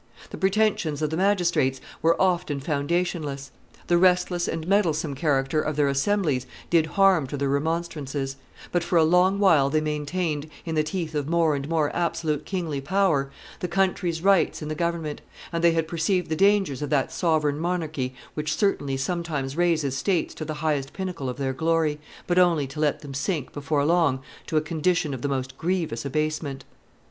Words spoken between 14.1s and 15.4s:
rights in the government,